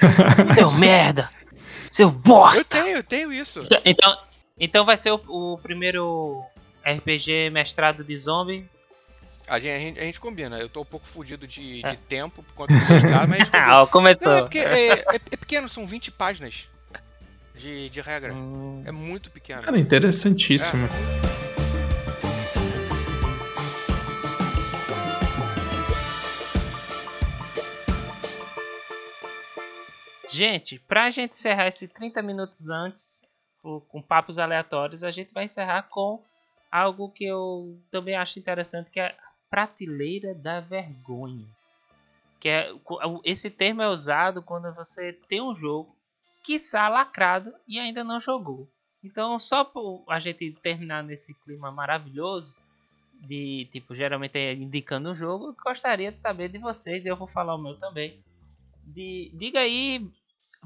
[0.54, 1.30] Seu merda!
[1.90, 2.58] Seu bosta!
[2.60, 3.66] Eu tenho, eu tenho isso.
[3.84, 4.16] Então,
[4.58, 6.42] então vai ser o, o primeiro
[6.84, 8.68] RPG mestrado de zombie.
[9.48, 10.58] A gente, a gente, a gente combina.
[10.58, 11.96] Eu tô um pouco fudido de, de É.
[12.08, 13.80] tempo por conta do mestrado, mas a gente combina.
[13.82, 14.28] Ah, começou.
[14.28, 16.68] Não, é porque é, é- é pequeno, são 20 páginas
[17.56, 18.32] de, de regra.
[18.32, 19.62] Hum, É muito pequeno.
[19.62, 20.88] Cara, interessantíssimo.
[30.32, 33.28] Gente, pra gente encerrar esse 30 minutos antes,
[33.62, 36.22] com papos aleatórios, a gente vai encerrar com
[36.70, 39.14] algo que eu também acho interessante, que é a
[39.50, 41.46] prateleira da vergonha.
[42.38, 42.70] Que é,
[43.24, 45.94] esse termo é usado quando você tem um jogo,
[46.44, 48.68] quiçá lacrado, e ainda não jogou.
[49.02, 52.56] Então, só por a gente terminar nesse clima maravilhoso,
[53.14, 57.26] de tipo, geralmente é indicando um jogo, gostaria de saber de vocês, e eu vou
[57.26, 58.22] falar o meu também.
[58.86, 60.08] De, diga aí,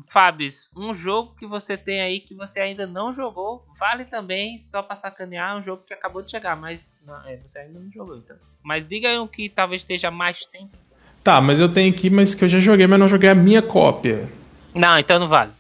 [0.09, 4.83] Fabs, um jogo que você tem aí que você ainda não jogou, vale também só
[4.83, 8.17] pra sacanear um jogo que acabou de chegar, mas não, é, você ainda não jogou
[8.17, 8.37] então.
[8.63, 10.77] Mas diga aí um que talvez esteja mais tempo.
[11.23, 13.63] Tá, mas eu tenho aqui, mas que eu já joguei, mas não joguei a minha
[13.63, 14.29] cópia.
[14.75, 15.53] Não, então não vale.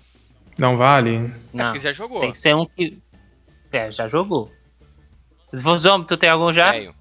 [0.58, 1.16] Não vale?
[1.16, 1.64] É Não.
[1.66, 2.20] porque já jogou.
[2.20, 2.98] Tem que ser um que.
[3.72, 4.52] É, já jogou.
[5.78, 6.72] Zombie, tu tem algum já?
[6.72, 6.94] Tenho.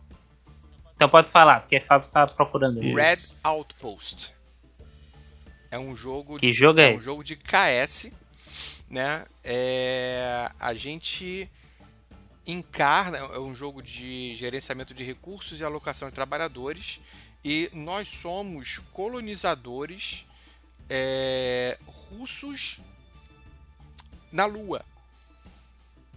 [0.96, 2.84] Então pode falar, porque o Fábio tá procurando.
[2.84, 2.96] Isso.
[2.96, 4.34] Red Outpost.
[5.73, 7.05] É um jogo Que jogo é um esse?
[7.05, 8.12] jogo de KS,
[8.88, 9.25] né?
[9.43, 11.49] É, a gente
[12.45, 17.01] encarna, é um jogo de gerenciamento de recursos e alocação de trabalhadores
[17.43, 20.27] e nós somos colonizadores
[20.88, 22.79] é, russos
[24.31, 24.86] na Lua.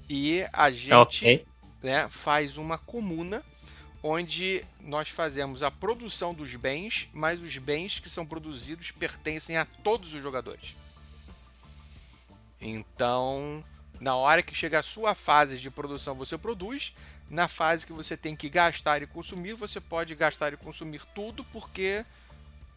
[0.07, 0.93] E a gente
[1.25, 1.47] Ok.
[1.83, 3.43] né, faz uma comuna
[4.03, 9.65] onde nós fazemos a produção dos bens, mas os bens que são produzidos pertencem a
[9.65, 10.77] todos os jogadores.
[12.61, 13.65] Então,
[14.01, 16.95] na hora que chega a sua fase de produção, você produz.
[17.29, 21.43] Na fase que você tem que gastar e consumir, você pode gastar e consumir tudo,
[21.45, 22.05] porque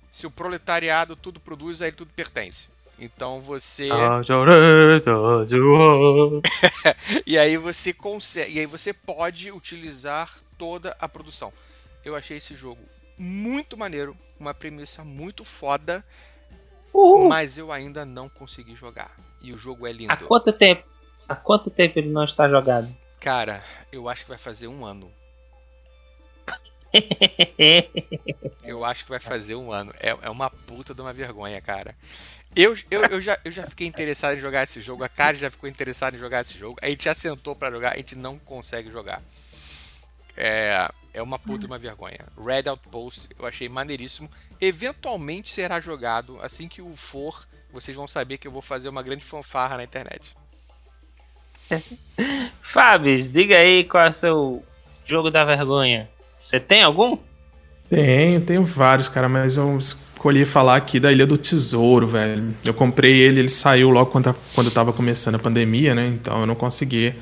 [0.09, 2.69] se o proletariado tudo produz, aí tudo pertence.
[2.97, 3.89] Então você.
[3.91, 4.21] Ah.
[7.25, 11.51] E aí você consegue, e aí você pode utilizar toda a produção.
[12.05, 12.83] Eu achei esse jogo
[13.17, 16.05] muito maneiro, uma premissa muito foda,
[16.93, 17.27] Uhul.
[17.27, 19.11] mas eu ainda não consegui jogar.
[19.41, 20.11] E o jogo é lindo.
[20.11, 20.87] Há quanto tempo?
[21.27, 22.95] Há quanto tempo ele não está jogado?
[23.19, 25.11] Cara, eu acho que vai fazer um ano.
[28.63, 29.93] Eu acho que vai fazer um ano.
[29.99, 31.95] É, é uma puta de uma vergonha, cara.
[32.55, 35.51] Eu, eu, eu, já, eu já fiquei interessado em jogar esse jogo, a Kari já
[35.51, 36.79] ficou interessada em jogar esse jogo.
[36.81, 39.21] A gente já sentou pra jogar, a gente não consegue jogar.
[40.35, 42.19] É, é uma puta de uma vergonha.
[42.37, 44.29] Red Outpost eu achei maneiríssimo.
[44.59, 46.39] Eventualmente será jogado.
[46.41, 49.83] Assim que o for, vocês vão saber que eu vou fazer uma grande fanfarra na
[49.83, 50.35] internet.
[52.73, 54.63] Fábio, diga aí qual é o seu
[55.05, 56.09] jogo da vergonha.
[56.43, 57.17] Você tem algum?
[57.89, 62.55] Tenho, tenho vários, cara, mas eu escolhi falar aqui da Ilha do Tesouro, velho.
[62.65, 66.07] Eu comprei ele, ele saiu logo quando, quando tava começando a pandemia, né?
[66.07, 67.15] Então eu não consegui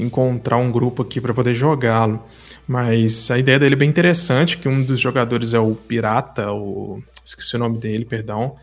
[0.00, 2.22] encontrar um grupo aqui para poder jogá-lo.
[2.66, 7.02] Mas a ideia dele é bem interessante, que um dos jogadores é o Pirata, o...
[7.24, 8.54] esqueci o nome dele, perdão.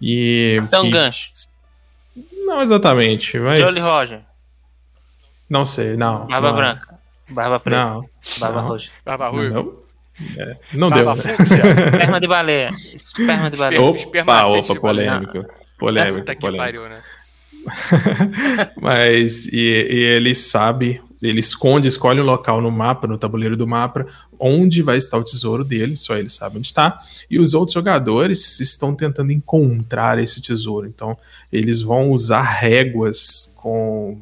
[0.00, 0.56] E...
[0.60, 1.28] Capitão que- Gancho.
[2.46, 3.60] Não exatamente, mas...
[3.60, 4.20] Jolly Roger.
[5.48, 6.26] Não sei, não.
[6.26, 6.98] Barba não, Branca.
[7.28, 7.84] Barba Preta.
[7.84, 8.08] Não.
[8.40, 8.68] Barba não.
[8.68, 8.88] Roja.
[9.04, 9.62] Barba Ruiva.
[9.62, 9.72] Não,
[10.38, 11.32] é, não deu, Barba né?
[11.34, 11.56] Fúcsia.
[11.86, 12.68] Esperma de baleia.
[12.94, 13.82] Esperma de baleia.
[13.82, 14.80] Opa, Opa, baleia.
[14.80, 15.52] polêmico.
[15.78, 16.64] Polêmico, Puta que polêmico.
[16.64, 17.00] pariu, né?
[18.80, 23.66] Mas e, e ele sabe, ele esconde, escolhe um local no mapa, no tabuleiro do
[23.66, 24.06] mapa,
[24.38, 26.98] onde vai estar o tesouro dele, só ele sabe onde está.
[27.30, 30.86] E os outros jogadores estão tentando encontrar esse tesouro.
[30.86, 31.16] Então,
[31.52, 34.18] eles vão usar réguas com.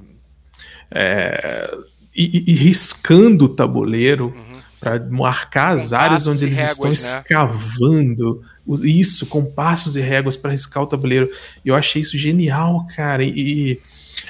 [0.90, 1.72] é,
[2.14, 4.59] e, e- riscando o tabuleiro Uhum.
[4.81, 7.20] para marcar as áreas onde eles estão réguas, né?
[7.20, 8.42] escavando.
[8.83, 11.31] Isso, com passos e réguas para riscar o tabuleiro.
[11.64, 13.24] Eu achei isso genial, cara.
[13.24, 13.81] E, e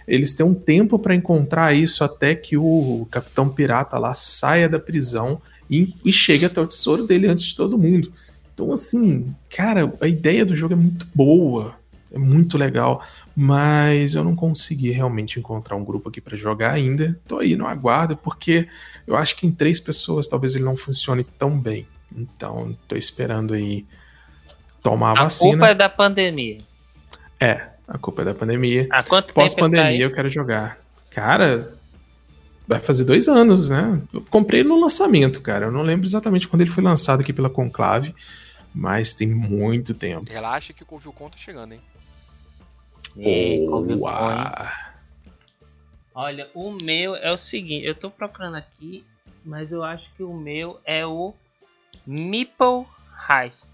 [0.06, 4.78] eles têm um tempo para encontrar isso até que o Capitão Pirata lá saia da
[4.78, 8.12] prisão e, e chegue até o tesouro dele antes de todo mundo.
[8.54, 11.76] Então, assim, cara, a ideia do jogo é muito boa.
[12.10, 13.04] É muito legal.
[13.36, 17.18] Mas eu não consegui realmente encontrar um grupo aqui para jogar ainda.
[17.26, 18.66] Tô aí no aguardo, porque
[19.06, 21.86] eu acho que em três pessoas talvez ele não funcione tão bem.
[22.16, 23.86] Então, tô esperando aí
[24.82, 25.50] tomar a, A vacina.
[25.52, 26.58] culpa é da pandemia.
[27.40, 28.86] É, a culpa é da pandemia.
[28.90, 30.00] Há quanto tá Pós-pandemia aí?
[30.00, 30.78] eu quero jogar.
[31.10, 31.74] Cara,
[32.66, 34.00] vai fazer dois anos, né?
[34.12, 35.66] Eu comprei no lançamento, cara.
[35.66, 38.14] Eu não lembro exatamente quando ele foi lançado aqui pela Conclave,
[38.74, 40.30] mas tem muito tempo.
[40.30, 41.80] Relaxa que o Covil Con tá chegando, hein?
[43.16, 43.66] Ei.
[46.14, 49.04] Olha, o meu é o seguinte, eu tô procurando aqui,
[49.44, 51.32] mas eu acho que o meu é o
[52.06, 52.84] Meeple
[53.30, 53.70] Heist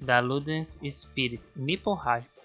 [0.00, 1.42] da Ludens Spirit.
[1.54, 2.40] Meeple Heist.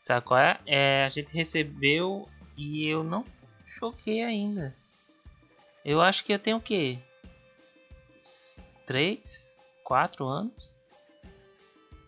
[0.00, 0.58] Sabe qual é?
[0.66, 1.04] é?
[1.04, 3.24] A gente recebeu e eu não
[3.78, 4.74] choquei ainda.
[5.84, 6.98] Eu acho que eu tenho o quê?
[8.16, 9.56] S- Três?
[9.84, 10.70] Quatro anos?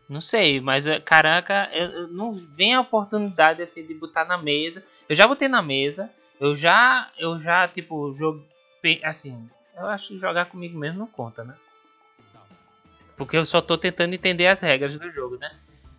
[0.08, 4.36] Não sei, mas é, caraca, eu, eu não vem a oportunidade assim de botar na
[4.36, 4.84] mesa.
[5.08, 8.44] Eu já botei na mesa, eu já, eu já tipo jogo,
[9.02, 11.56] assim, eu acho que jogar comigo mesmo não conta, né?
[13.16, 15.50] Porque eu só tô tentando entender as regras do jogo, né?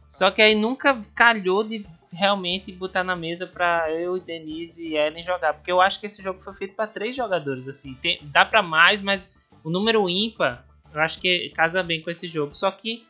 [0.10, 5.24] Só que aí nunca calhou de realmente botar na mesa pra eu, Denise e Ellen
[5.24, 5.54] jogar.
[5.54, 7.94] Porque eu acho que esse jogo foi feito pra três jogadores, assim.
[7.96, 12.28] Tem- dá pra mais, mas o número ímpar eu acho que casa bem com esse
[12.28, 12.56] jogo.
[12.56, 13.06] Só que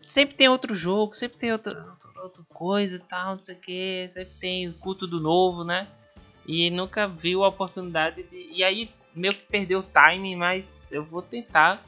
[0.00, 1.72] sempre tem outro jogo, sempre tem outra,
[2.22, 4.06] outra- coisa e tal, não sei o que.
[4.10, 5.86] Sempre tem o culto do novo, né?
[6.46, 8.50] E nunca viu a oportunidade de.
[8.52, 11.82] E aí meio que perdeu o timing, mas eu vou tentar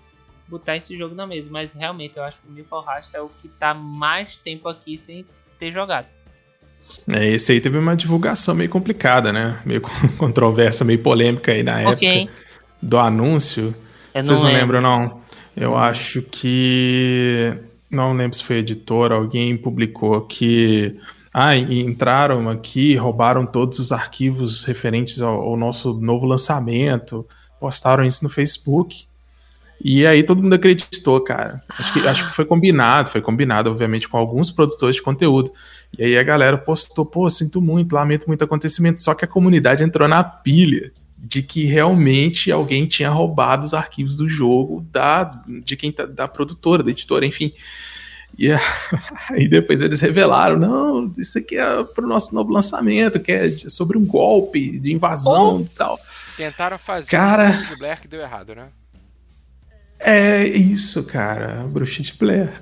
[0.49, 1.51] botar esse jogo na mesa.
[1.51, 4.99] Mas realmente eu acho que o Milton Rasta é o que tá mais tempo aqui
[4.99, 5.25] sem
[5.59, 6.07] ter jogado.
[7.11, 9.61] É, esse aí teve uma divulgação meio complicada, né?
[9.65, 9.81] Meio
[10.19, 12.23] controversa, meio polêmica aí na okay.
[12.23, 12.33] época
[12.83, 13.75] do anúncio.
[14.15, 15.23] Eu Vocês não, não lembram, não?
[15.57, 17.55] Eu acho que.
[17.91, 20.97] Não lembro se foi editor, alguém publicou que.
[21.33, 27.27] Ah, entraram aqui, roubaram todos os arquivos referentes ao, ao nosso novo lançamento,
[27.59, 29.07] postaram isso no Facebook.
[29.85, 31.61] E aí todo mundo acreditou, cara.
[31.69, 35.53] Acho que, acho que foi combinado, foi combinado, obviamente, com alguns produtores de conteúdo.
[35.99, 39.01] E aí a galera postou, pô, sinto muito, lamento muito acontecimento.
[39.01, 44.17] Só que a comunidade entrou na pilha de que realmente alguém tinha roubado os arquivos
[44.17, 47.53] do jogo da, de quem tá, da produtora, da editora, enfim.
[48.39, 48.53] E
[49.31, 53.57] aí depois eles revelaram, não, isso aqui é para o nosso novo lançamento, que é
[53.57, 55.61] sobre um golpe de invasão oh.
[55.61, 55.99] e tal.
[56.37, 57.51] Tentaram fazer Cara...
[57.51, 58.69] de Blair que deu errado, né?
[60.05, 61.65] É isso, cara.
[61.69, 62.53] Bruxite Blair.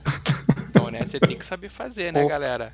[0.68, 1.00] Então, né?
[1.06, 2.70] Você tem que saber fazer, né, galera?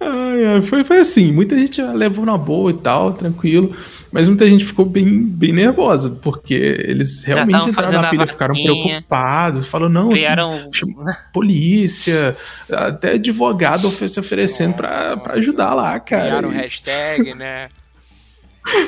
[0.00, 3.74] Ai, foi, foi assim, muita gente levou na boa e tal, tranquilo,
[4.12, 9.66] mas muita gente ficou bem, bem nervosa, porque eles realmente entraram na pilha, ficaram preocupados,
[9.66, 10.68] falaram, não, criaram...
[11.32, 12.36] polícia,
[12.70, 16.26] até advogado se oferecendo para ajudar lá, cara.
[16.26, 16.56] Criaram e...
[16.56, 17.68] hashtag, né?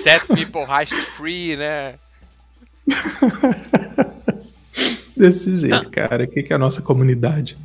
[0.03, 0.67] Set people
[1.17, 1.95] free, né?
[5.17, 6.25] Desse jeito, cara.
[6.25, 7.57] O que, que é a nossa comunidade?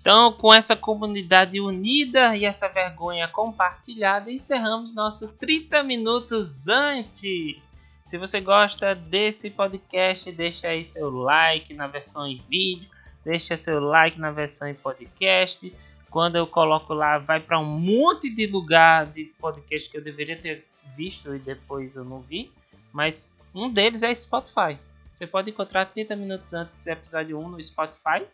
[0.00, 7.56] Então, com essa comunidade unida e essa vergonha compartilhada, encerramos nosso 30 minutos antes.
[8.04, 12.88] Se você gosta desse podcast, deixa aí seu like na versão em vídeo,
[13.24, 15.74] deixa seu like na versão em podcast.
[16.08, 20.36] Quando eu coloco lá, vai para um monte de lugar de podcast que eu deveria
[20.36, 20.64] ter
[20.96, 22.52] visto e depois eu não vi.
[22.92, 24.78] Mas um deles é Spotify.
[25.12, 28.26] Você pode encontrar 30 minutos antes do episódio 1 no Spotify.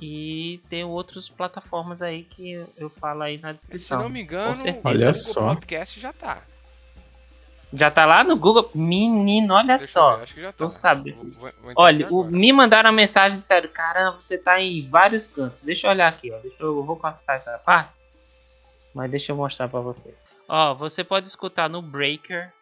[0.00, 3.98] E tem outras plataformas aí que eu falo aí na descrição.
[3.98, 5.54] Se não me engano, o olha só.
[5.54, 6.42] podcast já tá.
[7.72, 8.70] Já tá lá no Google?
[8.72, 10.16] Menino, olha Deixa só.
[10.16, 10.64] Ver, acho que já tá.
[10.64, 11.10] Não sabe.
[11.12, 14.88] Vou, vou, vou olha, o, me mandaram a mensagem e disseram: Caramba, você tá em
[14.88, 15.62] vários cantos.
[15.62, 16.38] Deixa eu olhar aqui, ó.
[16.38, 17.94] Deixa eu, eu vou cortar essa parte.
[18.94, 20.14] Mas deixa eu mostrar pra você.
[20.48, 22.52] Ó, você pode escutar no Breaker,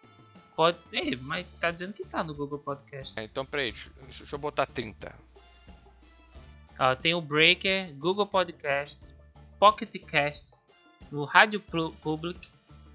[0.57, 0.79] Pode.
[0.93, 3.19] É, mas tá dizendo que tá no Google Podcast.
[3.19, 5.15] É, então, peraí, deixa, deixa eu botar 30.
[6.79, 9.15] Ó, tem o Breaker, Google Podcasts,
[9.59, 10.67] Pocket Casts,
[11.11, 12.49] no Rádio Public,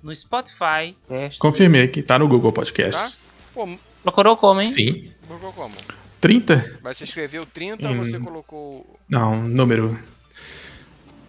[0.04, 0.96] no Spotify.
[1.40, 3.16] Confirmei que tá no Google Podcasts.
[3.16, 3.22] Tá?
[3.54, 4.66] Pô, Procurou como, hein?
[4.66, 5.12] Sim.
[5.28, 5.76] Procurou como?
[6.22, 6.80] 30?
[6.82, 9.00] Mas você escreveu 30 hum, ou você colocou.
[9.10, 10.00] Não, número.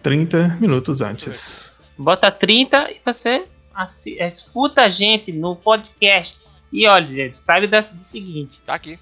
[0.01, 1.73] 30 minutos antes.
[1.97, 3.45] Bota 30 e você
[3.81, 6.39] assi, escuta a gente no podcast.
[6.71, 8.59] E olha, gente, saiba do seguinte.
[8.61, 8.99] Tá aqui.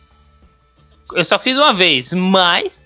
[1.13, 2.85] Eu só fiz uma vez, mas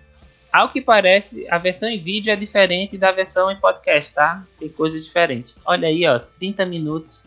[0.51, 4.45] ao que parece, a versão em vídeo é diferente da versão em podcast, tá?
[4.59, 5.59] Tem coisas diferentes.
[5.63, 7.25] Olha aí, ó, 30 minutos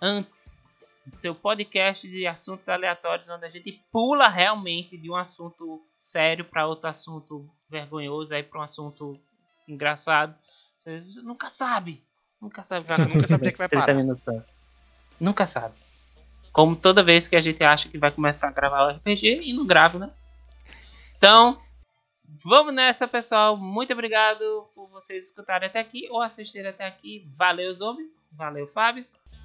[0.00, 5.82] antes do seu podcast de assuntos aleatórios, onde a gente pula realmente de um assunto
[5.98, 9.20] sério para outro assunto vergonhoso, aí para um assunto
[9.66, 10.34] engraçado.
[10.78, 12.02] Você nunca sabe.
[12.40, 13.94] Nunca sabe Nunca sabe que vai parar.
[13.94, 14.42] Minutos.
[15.20, 15.74] Nunca sabe.
[16.52, 19.52] Como toda vez que a gente acha que vai começar a gravar o RPG e
[19.52, 20.10] não grava, né?
[21.16, 21.58] Então,
[22.44, 23.56] vamos nessa, pessoal.
[23.56, 27.28] Muito obrigado por vocês escutarem até aqui ou assistirem até aqui.
[27.36, 28.10] Valeu, Zombie.
[28.32, 29.02] Valeu, Fábio.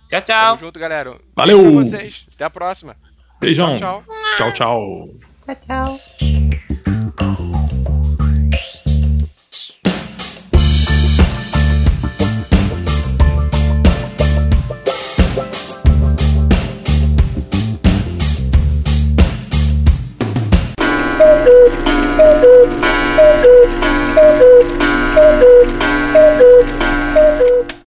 [0.09, 0.45] Tchau, tchau.
[0.45, 1.19] Tamo junto, galera.
[1.35, 1.57] Valeu.
[1.57, 2.27] Beijo pra vocês.
[2.33, 2.95] Até a próxima.
[3.39, 3.75] Beijão.
[3.75, 4.51] Tchau, tchau.
[4.51, 5.09] Tchau, tchau.
[5.45, 6.42] Tchau, tchau.